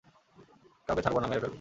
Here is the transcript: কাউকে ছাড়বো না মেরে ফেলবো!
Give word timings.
কাউকে 0.87 1.01
ছাড়বো 1.05 1.19
না 1.19 1.27
মেরে 1.27 1.41
ফেলবো! 1.41 1.49